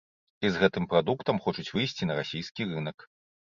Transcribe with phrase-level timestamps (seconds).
[0.47, 3.09] І з гэтым прадуктам хочуць выйсці на расійскі рынак.